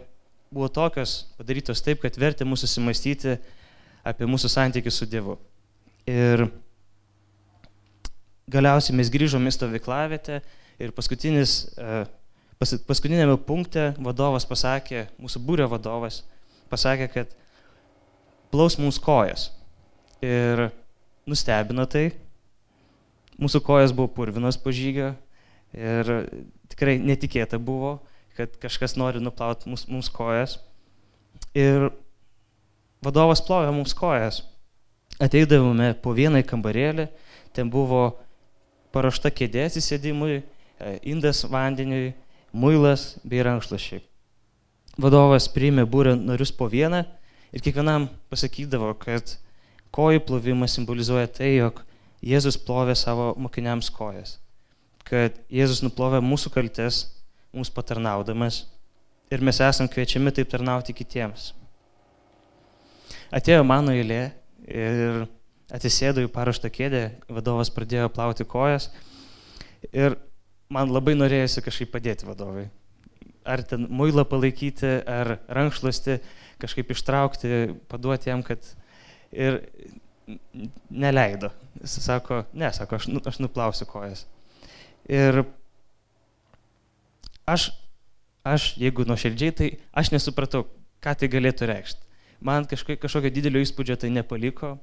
[0.50, 3.38] buvo tokios padarytos taip, kad vertė mūsų susimastyti
[4.06, 5.36] apie mūsų santykių su Dievu.
[6.08, 6.48] Ir
[8.50, 10.40] galiausiai mes grįžome į stovyklavietę
[10.80, 12.02] ir e,
[12.58, 16.22] pas, paskutinėme punkte vadovas pasakė, mūsų būrio vadovas
[16.70, 17.34] pasakė, kad
[18.50, 19.50] plaus mums kojas.
[20.20, 20.68] Ir
[21.26, 22.10] nustebino tai.
[23.40, 25.14] Mūsų kojas buvo purvinas po žygio,
[25.76, 26.08] Ir
[26.70, 28.00] tikrai netikėta buvo,
[28.34, 30.58] kad kažkas nori nuplauti mums, mums kojas.
[31.54, 31.90] Ir
[33.04, 34.42] vadovas plovė mums kojas.
[35.22, 37.06] Ateidavome po vieną kambarėlį,
[37.54, 38.18] ten buvo
[38.94, 42.12] paruošta kėdė atsisėdimui, e, indas vandeniui,
[42.52, 44.02] muilas bei rankšluošiai.
[45.00, 47.04] Vadovas priėmė būrę narius po vieną
[47.54, 49.36] ir kiekvienam pasakydavo, kad
[49.94, 51.84] kojų plovimas simbolizuoja tai, jog
[52.20, 54.36] Jėzus plovė savo mokiniams kojas
[55.10, 57.02] kad Jėzus nuplovė mūsų kaltes,
[57.54, 58.62] mums patarnaudamas
[59.30, 61.50] ir mes esam kviečiami taip tarnauti kitiems.
[63.34, 64.22] Atėjo mano eilė
[64.66, 65.24] ir
[65.74, 68.90] atsisėdau į paraštą kėdę, vadovas pradėjo plauti kojas
[69.92, 70.16] ir
[70.70, 72.68] man labai norėjosi kažkaip padėti vadovai.
[73.48, 76.18] Ar ten muilą palaikyti, ar rankšluosti,
[76.60, 78.66] kažkaip ištraukti, paduoti jam, kad
[79.32, 79.62] ir
[80.90, 81.50] neleido.
[81.80, 84.26] Jis sako, ne, sako, aš, nu, aš nuplausiu kojas.
[85.10, 85.42] Ir
[87.48, 87.70] aš,
[88.46, 90.66] aš jeigu nuoširdžiai, tai aš nesupratau,
[91.02, 92.06] ką tai galėtų reikšti.
[92.44, 94.76] Man kažkokio, kažkokio didelio įspūdžio tai nepaliko,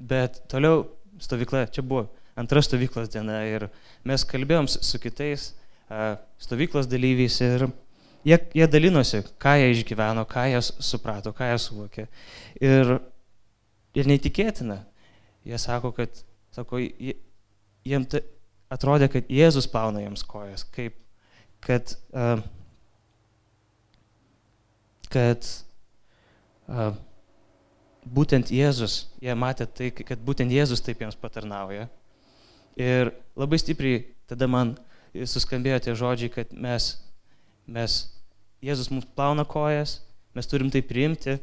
[0.00, 0.86] bet toliau
[1.20, 2.08] stovykla, čia buvo
[2.38, 3.68] antra stovyklos diena ir
[4.08, 5.50] mes kalbėjom su kitais
[6.40, 7.66] stovyklos dalyviais ir
[8.24, 12.06] jie, jie dalinosi, ką jie išgyveno, ką jie suprato, ką jie suvokė.
[12.62, 12.94] Ir,
[13.96, 14.80] ir neįtikėtina,
[15.48, 16.22] jie sako, kad,
[16.54, 18.22] sako, jiem tai
[18.70, 20.96] atrodė, kad Jėzus plauna jiems kojas, kaip,
[21.64, 22.42] kad, uh,
[25.10, 25.48] kad
[26.70, 26.92] uh,
[28.04, 31.88] būtent Jėzus, jie matė tai, kad būtent Jėzus taip jiems patarnauja.
[32.80, 34.76] Ir labai stipriai tada man
[35.12, 36.94] suskambėjo tie žodžiai, kad mes,
[37.66, 38.00] mes
[38.64, 40.00] Jėzus mums plauna kojas,
[40.36, 41.38] mes turim tai priimti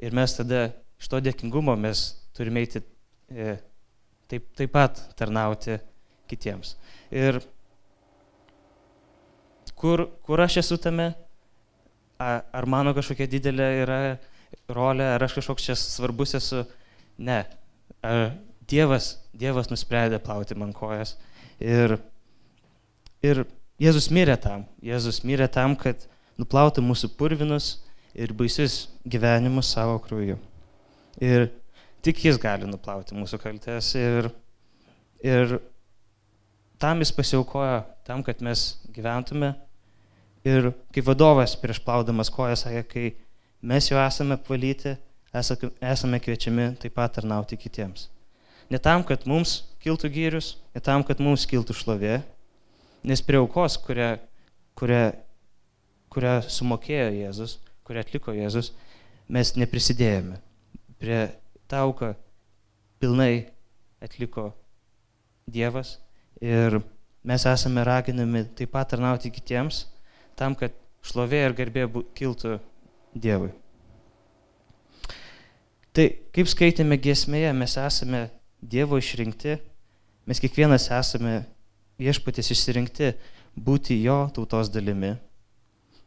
[0.00, 2.02] ir mes tada iš to dėkingumo mes
[2.36, 2.82] turime eiti
[3.32, 3.56] e,
[4.30, 5.78] taip, taip pat tarnauti
[6.30, 6.76] kitiems.
[7.10, 7.40] Ir
[9.74, 11.10] kur, kur aš esu tame,
[12.20, 14.00] ar mano kažkokia didelė yra
[14.76, 16.64] rolė, ar aš kažkoks čia svarbus esu,
[17.18, 17.42] ne.
[18.70, 21.16] Dievas, Dievas nusprendė plauti man kojas.
[21.60, 21.98] Ir,
[23.24, 23.44] ir
[23.80, 24.66] Jėzus mirė tam.
[24.84, 26.04] Jėzus mirė tam, kad
[26.40, 27.78] nuplautų mūsų purvinus
[28.12, 30.36] ir baisius gyvenimus savo krauju.
[31.20, 31.48] Ir
[32.04, 33.94] tik jis gali nuplauti mūsų kaltės.
[33.96, 34.30] Ir,
[35.24, 35.56] ir
[36.80, 39.54] tam jis pasiaukojo, tam, kad mes gyventume.
[40.44, 43.08] Ir kaip vadovas prieš plaudamas koją sakė, kai
[43.62, 44.96] mes jau esame apvalyti,
[45.32, 48.08] esame kviečiami taip pat tarnauti kitiems.
[48.70, 52.20] Ne tam, kad mums kiltų gyrius, ne tam, kad mums kiltų šlovė,
[53.06, 54.12] nes prie aukos, kurią,
[54.78, 55.02] kurią,
[56.12, 58.72] kurią sumokėjo Jėzus, kurią atliko Jėzus,
[59.30, 60.38] mes neprisidėjome.
[61.00, 61.20] Prie
[61.70, 62.14] tauką
[63.00, 63.50] pilnai
[64.04, 64.50] atliko
[65.50, 65.96] Dievas
[66.40, 66.78] ir
[67.26, 69.84] mes esame raginami taip pat tarnauti kitiems,
[70.38, 72.58] tam, kad šlovė ir garbė kiltų
[73.14, 73.50] Dievui.
[75.90, 78.28] Tai kaip skaitėme giesmėje, mes esame
[78.60, 79.56] Dievo išrinkti,
[80.28, 81.40] mes kiekvienas esame
[82.00, 83.14] viešpatės išsirinkti
[83.56, 85.16] būti jo tautos dalimi.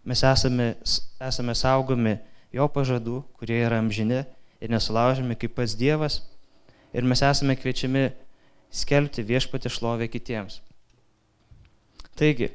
[0.08, 0.74] Mes esame,
[1.20, 2.18] esame saugomi
[2.54, 4.24] jo pažadų, kurie yra amžini
[4.64, 6.22] ir nesulaužiami kaip pats Dievas.
[6.94, 8.10] Ir mes esame kviečiami
[8.74, 10.62] skelbti viešpatį šlovę kitiems.
[12.14, 12.52] Taigi,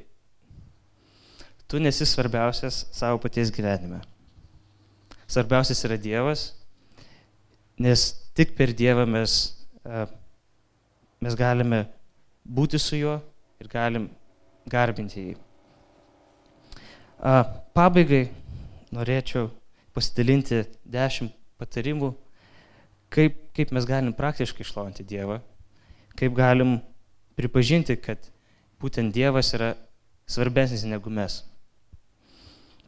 [1.67, 4.01] tu nesi svarbiausias savo paties gyvenime.
[5.29, 6.47] Svarbiausias yra Dievas,
[7.79, 9.35] nes tik per Dievą mes,
[11.21, 11.85] mes galime
[12.49, 13.19] būti su juo
[13.61, 14.09] ir galim
[14.73, 15.37] garbinti jį.
[17.77, 18.29] Pabaigai
[18.95, 19.51] norėčiau
[19.93, 22.13] pasidalinti dešimt patarimų,
[23.13, 25.41] kaip, kaip mes galim praktiškai išlovinti Dievą,
[26.19, 26.79] kaip galim
[27.39, 28.31] pripažinti, kad
[28.81, 29.75] būtent Dievas yra
[30.31, 31.43] svarbesnis negu mes.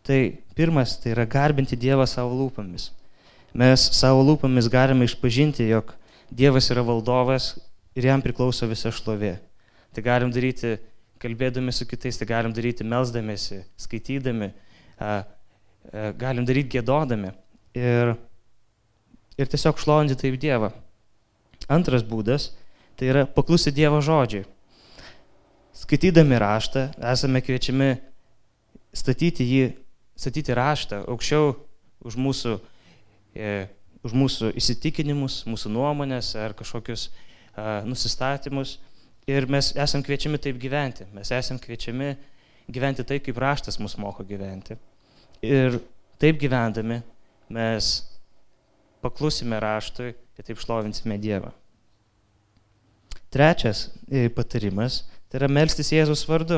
[0.06, 0.20] Tai
[0.56, 2.90] pirmas, tai yra garbinti Dievą savo lūpomis.
[3.56, 5.92] Mes savo lūpomis galime išpažinti, jog
[6.30, 7.56] Dievas yra valdovas
[7.98, 9.34] ir jam priklauso visa šlovė.
[9.90, 10.76] Tai galim daryti
[11.20, 14.52] kalbėdami su kitais, tai galim daryti melzdamėsi, skaitydami,
[16.20, 17.34] galim daryti gėdodami
[17.76, 18.14] ir,
[19.36, 20.70] ir tiesiog šlovinti taip Dievą.
[21.68, 22.52] Antras būdas
[22.96, 24.46] tai yra paklusti Dievo žodžiai.
[25.80, 27.92] Skaitydami raštą esame kviečiami
[28.96, 29.66] statyti jį,
[30.20, 31.54] statyti raštą aukščiau
[32.06, 32.56] už mūsų,
[33.34, 33.66] e,
[34.04, 38.78] už mūsų įsitikinimus, mūsų nuomonės ar kažkokius a, nusistatymus.
[39.28, 41.06] Ir mes esam kviečiami taip gyventi.
[41.14, 42.14] Mes esam kviečiami
[42.72, 44.78] gyventi taip, kaip raštas mus moko gyventi.
[45.44, 45.80] Ir
[46.20, 47.00] taip gyvendami
[47.52, 47.92] mes
[49.04, 51.52] paklusime raštui ir taip šlovinsime Dievą.
[53.30, 56.56] Trečias e, patarimas Tai yra melstis Jėzus vardu.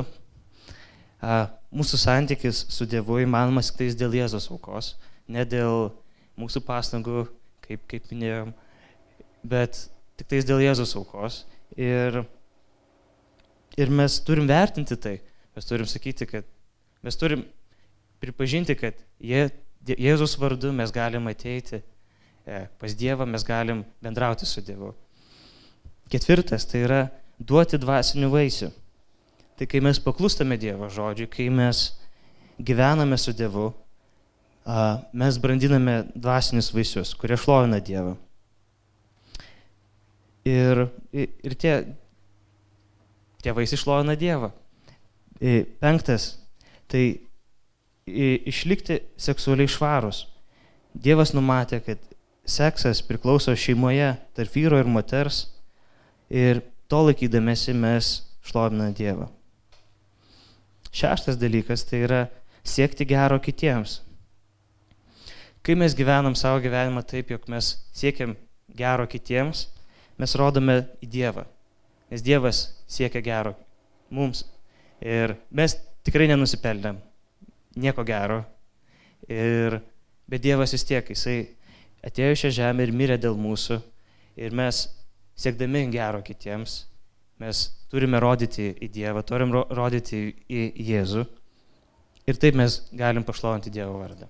[1.22, 4.96] Mūsų santykis su Dievu įmanomas tik tais dėl Jėzos aukos,
[5.30, 5.92] ne dėl
[6.40, 7.28] mūsų pastangų,
[7.62, 8.50] kaip, kaip minėjom,
[9.46, 9.84] bet
[10.18, 11.44] tik tais dėl Jėzos aukos.
[11.78, 12.24] Ir,
[13.78, 15.20] ir mes turim vertinti tai.
[15.56, 16.48] Mes turim sakyti, kad
[17.04, 17.46] mes turim
[18.22, 19.46] pripažinti, kad jie,
[19.82, 24.92] Jėzus vardu mes galim ateiti e, pas Dievą, mes galim bendrauti su Dievu.
[26.12, 27.00] Ketvirtas, tai yra
[27.38, 28.68] duoti dvasinių vaisių.
[29.62, 31.92] Tai kai mes paklustame Dievo žodžiui, kai mes
[32.58, 33.68] gyvename su Dievu,
[35.14, 38.16] mes brandiname dvasinius vaisius, kurie šlovina Dievą.
[40.50, 40.80] Ir,
[41.14, 41.76] ir tie,
[43.38, 44.48] tie vaisiai šlovina Dievą.
[45.78, 46.24] Penktas,
[46.90, 47.20] tai
[48.10, 50.24] išlikti seksualiai švarus.
[50.90, 52.02] Dievas numatė, kad
[52.50, 55.44] seksas priklauso šeimoje tarp vyro ir moters
[56.34, 58.10] ir to laikydamėsi mes
[58.42, 59.30] šloviname Dievą.
[60.92, 62.22] Šeštas dalykas tai yra
[62.64, 64.00] siekti gero kitiems.
[65.62, 68.34] Kai mes gyvenam savo gyvenimą taip, jog mes siekiam
[68.76, 69.68] gero kitiems,
[70.18, 71.46] mes rodome į Dievą.
[72.10, 73.54] Nes Dievas siekia gero
[74.12, 74.44] mums.
[75.00, 76.98] Ir mes tikrai nenusipelnėm
[77.76, 78.42] nieko gero.
[79.30, 79.78] Ir,
[80.28, 81.46] bet Dievas vis tiek, Jisai
[82.04, 83.78] atėjo šią žemę ir mirė dėl mūsų.
[84.42, 84.84] Ir mes
[85.38, 86.82] siekdami gero kitiems,
[87.40, 91.26] mes turime rodyti į Dievą, turim rodyti į Jėzų
[92.28, 94.28] ir taip mes galim pašlovinti Dievo vardą.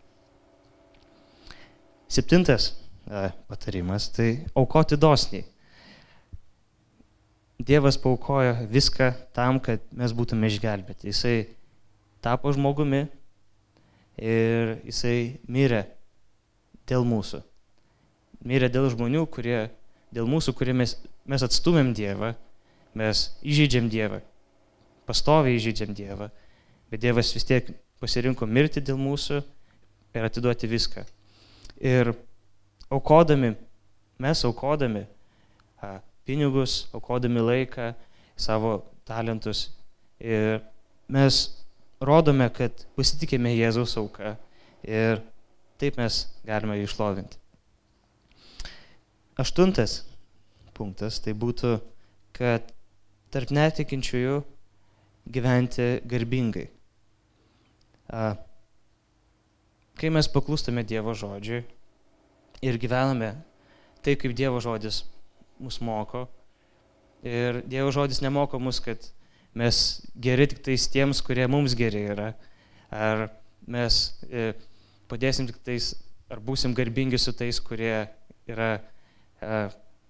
[2.11, 2.73] Septintas
[3.49, 5.45] patarimas- tai aukoti dosniai.
[7.63, 11.13] Dievas paukojo viską tam, kad mes būtume išgelbėti.
[11.13, 11.47] Jisai
[12.21, 13.07] tapo žmogumi
[14.19, 15.87] ir jisai mirė
[16.87, 17.43] dėl mūsų.
[18.45, 19.71] Mirė dėl žmonių, kurie
[20.13, 22.35] dėl mūsų, kurie mes, mes atstumėm Dievą,
[22.99, 24.21] mes įžeidžiam Dievą,
[25.09, 26.29] pastoviai įžeidžiam Dievą,
[26.93, 27.71] bet Dievas vis tiek
[28.03, 29.41] pasirinko mirti dėl mūsų
[30.13, 31.05] ir atiduoti viską.
[31.83, 32.13] Ir
[32.93, 33.55] aukodami,
[34.23, 35.07] mes aukodami,
[36.27, 37.93] pinigus, aukodami laiką,
[38.37, 38.79] savo
[39.09, 39.71] talentus.
[40.21, 40.61] Ir
[41.11, 41.43] mes
[42.03, 44.37] rodome, kad pasitikėme Jėzaus auką
[44.87, 45.23] ir
[45.81, 47.39] taip mes galime jį išlovinti.
[49.41, 50.03] Aštuntas
[50.77, 51.79] punktas tai būtų,
[52.37, 52.69] kad
[53.33, 54.41] tarp netikinčiųjų
[55.33, 56.67] gyventi garbingai.
[59.99, 61.63] Kai mes paklūstame Dievo žodžiui
[62.63, 63.33] ir gyvename
[64.03, 65.03] taip, kaip Dievo žodis
[65.63, 66.27] mus moko,
[67.23, 69.05] ir Dievo žodis nemoko mus, kad
[69.55, 72.33] mes geri tik tais tiems, kurie mums geri yra,
[72.91, 73.29] ar
[73.69, 74.53] mes e,
[75.11, 75.93] padėsim tik tais,
[76.33, 78.09] ar būsim garbingi su tais, kurie
[78.49, 78.73] yra,
[79.41, 79.61] e,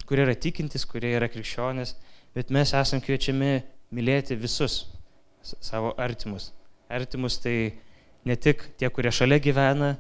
[0.09, 1.97] kurie yra tikintis, kurie yra krikščionis,
[2.35, 3.61] bet mes esam kviečiami
[3.93, 4.87] mylėti visus
[5.43, 6.51] savo artimus.
[6.93, 7.75] Artimus tai
[8.25, 9.95] ne tik tie, kurie šalia gyvena,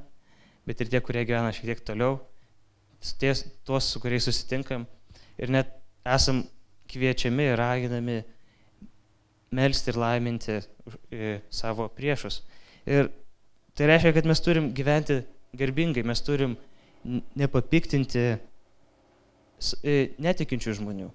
[0.68, 2.20] bet ir tie, kurie gyvena šiek tiek toliau,
[3.20, 4.86] ties, tuos, su kuriais susitinkam.
[5.40, 5.72] Ir net
[6.06, 6.44] esam
[6.92, 8.20] kviečiami ir raginami
[9.52, 12.40] melstį ir laiminti e, savo priešus.
[12.88, 13.10] Ir
[13.76, 15.22] tai reiškia, kad mes turim gyventi
[15.58, 16.56] garbingai, mes turim
[17.36, 18.24] nepapiktinti
[19.82, 21.10] e, netikinčių žmonių.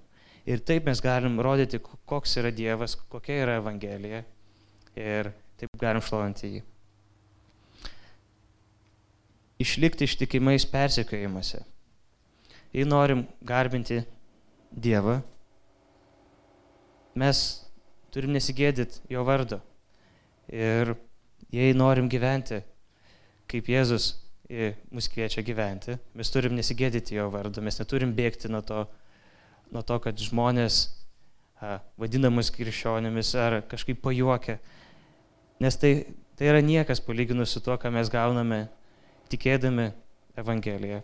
[0.47, 4.23] Ir taip mes galim rodyti, koks yra Dievas, kokia yra Evangelija.
[4.95, 6.61] Ir taip galim šlovinti jį.
[9.65, 11.63] Išlikti ištikimais persekiojimuose.
[12.71, 14.03] Jei norim garbinti
[14.71, 15.17] Dievą,
[17.17, 17.41] mes
[18.13, 19.59] turim nesigėdyti jo vardo.
[20.47, 20.93] Ir
[21.51, 22.61] jei norim gyventi,
[23.51, 24.13] kaip Jėzus
[24.95, 28.85] mus kviečia gyventi, mes turim nesigėdyti jo vardo, mes neturim bėgti nuo to,
[29.73, 30.85] nuo to, kad žmonės
[31.97, 34.59] vadinamus krikščionimis ar kažkaip pajuokia.
[35.63, 35.93] Nes tai,
[36.37, 38.67] tai yra niekas palyginus su tuo, ką mes gauname
[39.31, 39.89] tikėdami
[40.37, 41.01] Evangeliją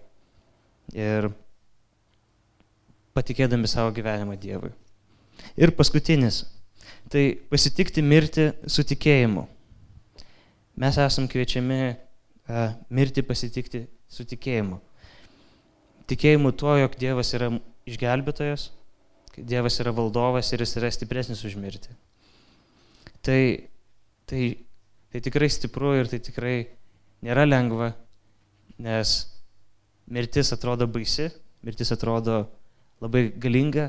[0.94, 1.32] ir
[3.18, 4.70] patikėdami savo gyvenimą Dievui.
[5.58, 6.44] Ir paskutinis.
[7.10, 9.48] Tai pasitikti mirti su tikėjimu.
[10.80, 11.80] Mes esam kviečiami
[12.94, 14.80] mirti pasitikti su tikėjimu.
[16.10, 17.50] Tikėjimu tuo, jog Dievas yra
[17.90, 18.72] išgelbėtojas,
[19.34, 21.96] Dievas yra valdovas ir jis yra stipresnis už mirtį.
[23.26, 23.40] Tai,
[24.30, 24.44] tai,
[25.10, 26.58] tai tikrai stipru ir tai tikrai
[27.26, 27.96] nėra lengva,
[28.78, 29.16] nes
[30.06, 31.32] mirtis atrodo baisi,
[31.66, 32.44] mirtis atrodo
[33.02, 33.88] labai galinga,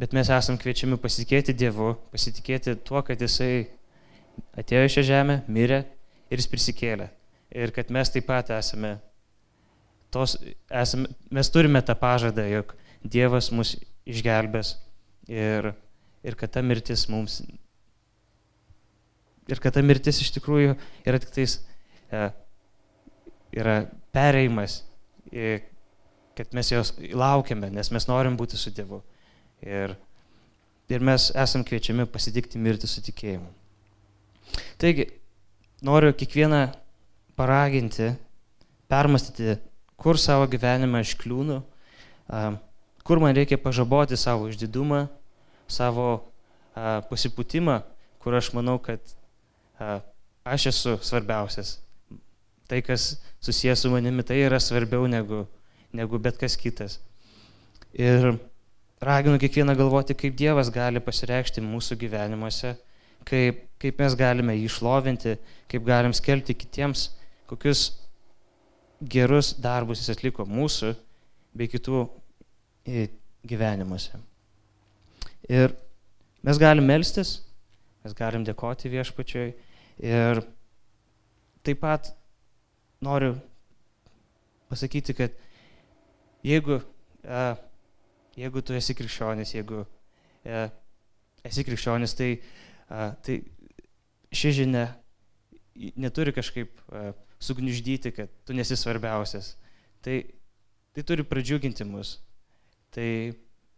[0.00, 3.66] bet mes esam kviečiami pasitikėti Dievu, pasitikėti tuo, kad Jisai
[4.56, 5.82] atėjo į šią žemę, mirė
[6.30, 7.10] ir Jis prisikėlė.
[7.56, 8.96] Ir kad mes taip pat esame
[10.10, 10.36] tos,
[10.70, 12.74] esame, mes turime tą pažadą, jog
[13.06, 13.76] Dievas mus
[14.08, 14.74] išgelbės
[15.30, 15.70] ir,
[16.26, 17.40] ir kad ta mirtis mums,
[19.46, 20.74] ir kad ta mirtis iš tikrųjų
[21.06, 21.58] yra tik tais,
[22.10, 22.24] e,
[23.54, 23.76] yra
[24.14, 24.80] pereimas,
[25.30, 25.60] e,
[26.36, 29.00] kad mes jos laukiame, nes mes norim būti su Dievu.
[29.64, 29.94] Ir,
[30.92, 33.48] ir mes esam kviečiami pasitikti mirti su tikėjimu.
[34.80, 35.08] Taigi,
[35.86, 36.66] noriu kiekvieną
[37.38, 38.12] paraginti,
[38.90, 39.56] permastyti
[39.96, 41.60] kur savo gyvenime aš kliūnu,
[43.06, 45.06] kur man reikia pažaboti savo išdidumą,
[45.68, 46.08] savo
[47.10, 47.80] pasipūtimą,
[48.22, 49.00] kur aš manau, kad
[50.46, 51.78] aš esu svarbiausias.
[52.66, 55.44] Tai, kas susijęs su manimi, tai yra svarbiau negu,
[55.94, 56.98] negu bet kas kitas.
[57.94, 58.34] Ir
[59.00, 62.74] raginu kiekvieną galvoti, kaip Dievas gali pasireikšti mūsų gyvenimuose,
[63.28, 65.36] kaip, kaip mes galime jį išlovinti,
[65.70, 67.10] kaip galim skelbti kitiems,
[67.46, 67.92] kokius
[69.00, 70.94] gerus darbus jis atliko mūsų
[71.56, 72.04] bei kitų
[72.86, 73.08] e,
[73.46, 74.18] gyvenimuose.
[75.50, 75.74] Ir
[76.46, 77.40] mes galim melstis,
[78.04, 79.52] mes galim dėkoti viešpačioj
[80.04, 80.42] ir
[81.66, 82.12] taip pat
[83.04, 83.34] noriu
[84.70, 85.36] pasakyti, kad
[86.46, 86.80] jeigu,
[87.24, 87.44] e,
[88.40, 89.84] jeigu tu esi krikščionis, jeigu
[90.44, 90.66] e,
[91.46, 92.32] esi krikščionis, tai,
[92.88, 93.38] tai
[94.34, 94.88] ši žinia
[96.00, 96.72] neturi kažkaip
[97.42, 99.54] sugniuždyti, kad tu nesi svarbiausias.
[100.04, 100.22] Tai,
[100.94, 102.16] tai turi pradžiuginti mus.
[102.94, 103.34] Tai,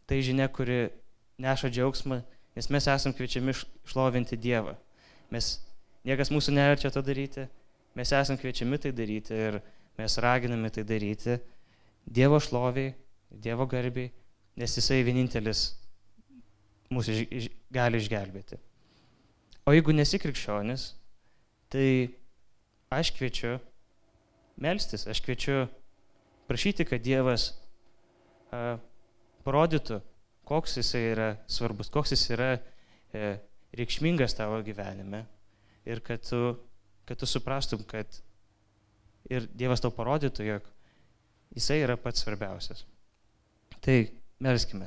[0.06, 0.88] tai žinia, kuri
[1.42, 2.20] neša džiaugsmą,
[2.58, 3.54] nes mes esam kviečiami
[3.88, 4.76] šlovinti Dievą.
[5.34, 5.56] Mes,
[6.06, 7.48] niekas mūsų neverčia to daryti,
[7.98, 9.60] mes esam kviečiami tai daryti ir
[9.98, 11.38] mes raginame tai daryti
[12.06, 12.94] Dievo šloviai,
[13.30, 14.10] Dievo garbiai,
[14.58, 15.68] nes Jisai vienintelis
[16.94, 18.58] mūsų iš, iš, gali išgelbėti.
[19.68, 20.92] O jeigu nesi krikščionis,
[21.68, 21.88] tai
[22.90, 23.58] aš kviečiu
[24.56, 25.66] melstis, aš kviečiu
[26.48, 27.50] prašyti, kad Dievas
[28.50, 28.78] a,
[29.44, 30.00] parodytų,
[30.48, 33.34] koks jisai yra svarbus, koks jis yra e,
[33.76, 35.26] reikšmingas tavo gyvenime
[35.88, 36.56] ir kad tu,
[37.08, 38.20] kad tu suprastum, kad
[39.28, 40.70] ir Dievas tau parodytų, jog
[41.56, 42.86] jisai yra pats svarbiausias.
[43.84, 44.00] Tai
[44.38, 44.86] Melskime.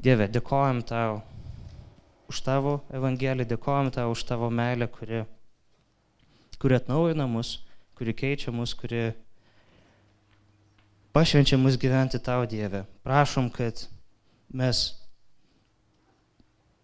[0.00, 1.18] Dieve, dėkojam tau
[2.32, 5.20] už tavo Evangeliją, dėkojam tau už tavo meilę, kuri,
[6.60, 7.58] kuri atnaujina mus,
[7.96, 9.12] kuri keičia mus, kuri
[11.12, 12.84] pašvenčia mus gyventi tau Dieve.
[13.02, 13.86] Prašom, kad
[14.52, 14.82] mes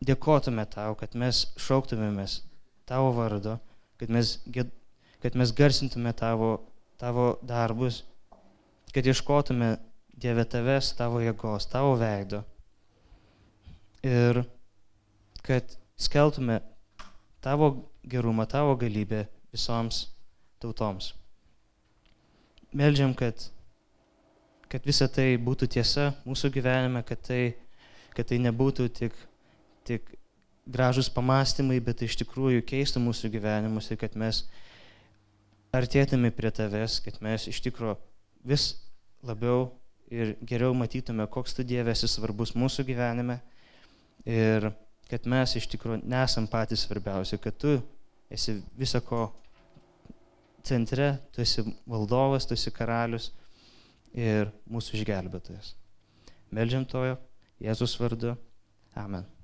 [0.05, 2.41] dėkotume tau, kad mes šauktumėmės
[2.89, 3.59] tavo vardo,
[4.01, 4.39] kad mes,
[5.23, 6.51] kad mes garsintume tavo,
[7.01, 8.03] tavo darbus,
[8.95, 9.77] kad ieškotume
[10.17, 12.41] Dieve tavęs, tavo jėgos, tavo veido.
[14.07, 14.47] Ir
[15.45, 16.63] kad skeltume
[17.45, 20.05] tavo gerumą, tavo galybę visoms
[20.63, 21.15] tautoms.
[22.77, 23.49] Meldžiam, kad,
[24.69, 27.41] kad visa tai būtų tiesa mūsų gyvenime, kad tai,
[28.17, 29.17] kad tai nebūtų tik,
[29.89, 30.13] tik
[30.67, 34.43] gražus pamastymai, bet iš tikrųjų keistų mūsų gyvenimus ir kad mes
[35.77, 37.97] artėtume prie tavęs, kad mes iš tikrųjų
[38.47, 38.75] vis
[39.27, 39.71] labiau
[40.11, 43.41] ir geriau matytume, koks tu Dieve esi svarbus mūsų gyvenime
[44.27, 44.71] ir
[45.11, 47.77] kad mes iš tikrųjų nesam patys svarbiausi, kad tu
[48.33, 49.29] esi visako
[50.67, 53.31] centre, tu esi valdovas, tu esi karalius
[54.17, 55.75] ir mūsų išgelbėtojas.
[56.55, 57.17] Meldžiam tojo
[57.63, 58.37] Jėzus vardu.
[58.97, 59.36] Amen.